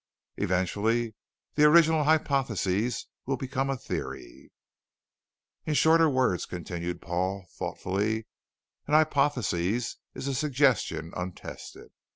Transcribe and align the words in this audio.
Eventually 0.37 1.13
the 1.53 1.65
original 1.65 2.05
hypothesis 2.05 3.05
will 3.27 3.37
become 3.37 3.69
a 3.69 3.77
theory. 3.77 4.51
"In 5.67 5.75
shorter 5.75 6.09
words," 6.09 6.47
continued 6.47 7.03
Paul 7.03 7.45
thoughtfully, 7.51 8.25
"An 8.87 8.95
hypothesis 8.95 9.97
is 10.15 10.27
a 10.27 10.33
suggestion 10.33 11.13
untested. 11.15 11.91